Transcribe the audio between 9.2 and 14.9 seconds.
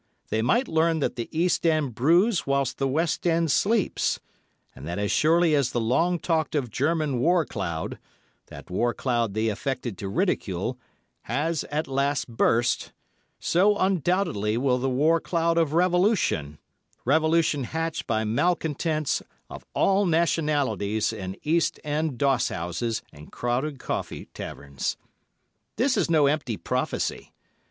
they affected to ridicule—has at last burst, so undoubtedly will the